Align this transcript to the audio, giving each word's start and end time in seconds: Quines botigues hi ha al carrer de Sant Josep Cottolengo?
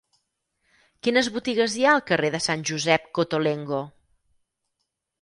Quines 1.07 1.29
botigues 1.35 1.77
hi 1.81 1.87
ha 1.89 1.93
al 1.99 2.03
carrer 2.13 2.33
de 2.39 2.41
Sant 2.49 2.65
Josep 2.73 3.09
Cottolengo? 3.21 3.87